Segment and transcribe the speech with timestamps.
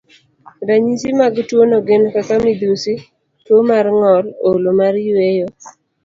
[0.67, 2.93] Ranyisi mag tuwono gin kaka midhusi,
[3.45, 5.47] tuwo mar ng'ol, olo mar yweyo,